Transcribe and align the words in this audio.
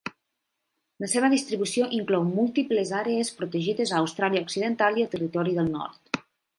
La 1.03 1.09
seva 1.11 1.29
distribució 1.33 1.91
inclou 1.99 2.25
múltiples 2.39 2.95
àrees 3.03 3.33
protegides 3.43 3.95
a 3.95 4.03
Austràlia 4.03 4.45
Occidental 4.49 5.03
i 5.03 5.09
el 5.09 5.17
Territori 5.17 5.59
del 5.61 5.75
Nord. 5.81 6.25